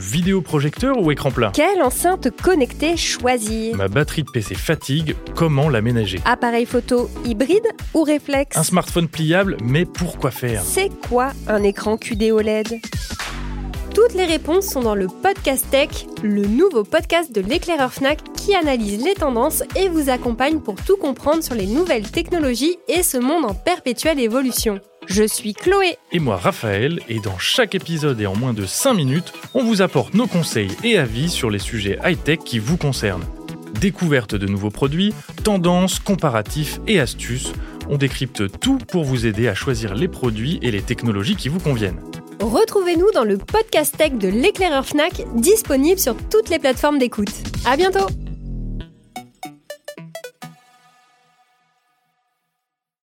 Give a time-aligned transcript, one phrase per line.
[0.00, 3.76] Vidéoprojecteur ou écran plat Quelle enceinte connectée choisir?
[3.76, 6.20] Ma batterie de PC fatigue, comment l'aménager?
[6.24, 8.56] Appareil photo hybride ou réflexe?
[8.56, 10.62] Un smartphone pliable, mais pourquoi faire?
[10.64, 12.80] C'est quoi un écran QD OLED
[13.92, 18.54] toutes les réponses sont dans le Podcast Tech, le nouveau podcast de l'éclaireur Fnac qui
[18.54, 23.18] analyse les tendances et vous accompagne pour tout comprendre sur les nouvelles technologies et ce
[23.18, 24.80] monde en perpétuelle évolution.
[25.06, 25.98] Je suis Chloé.
[26.12, 29.82] Et moi Raphaël, et dans chaque épisode et en moins de 5 minutes, on vous
[29.82, 33.24] apporte nos conseils et avis sur les sujets high-tech qui vous concernent.
[33.80, 37.52] Découverte de nouveaux produits, tendances, comparatifs et astuces,
[37.88, 41.60] on décrypte tout pour vous aider à choisir les produits et les technologies qui vous
[41.60, 42.00] conviennent.
[42.40, 47.32] Retrouvez-nous dans le podcast tech de l'éclaireur Fnac, disponible sur toutes les plateformes d'écoute.
[47.66, 48.06] À bientôt!